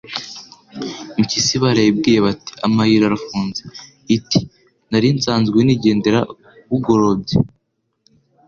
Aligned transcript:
Impyisi 1.19 1.55
barayibwiye 1.63 2.19
bati 2.25 2.51
amayira 2.65 3.03
arafunze, 3.09 3.61
iti: 4.15 4.39
nari 4.89 5.07
nsanzwe 5.17 5.57
nigendera 5.63 6.19
bugorobye 6.69 7.35